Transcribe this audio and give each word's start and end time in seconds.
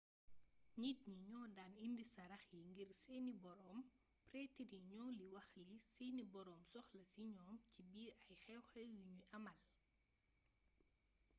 nit 0.81 0.97
ñi 1.11 1.19
ñoo 1.29 1.47
daan 1.57 1.73
indi 1.87 2.03
sarax 2.13 2.43
yi 2.55 2.59
ngir 2.69 2.89
seeni 3.03 3.33
boroom 3.43 3.79
pretre 4.27 4.63
yi 4.71 4.77
ñoo 4.91 5.09
li 5.17 5.25
wax 5.35 5.49
li 5.67 5.75
seeni 5.95 6.23
boroom 6.33 6.61
soxla 6.73 7.03
ci 7.11 7.21
ñoom 7.35 7.55
ci 7.71 7.79
biir 7.91 8.13
ay 8.29 8.35
xew-xew 8.43 8.87
yu 8.95 9.01
ñuy 9.13 9.23
amal 9.37 9.57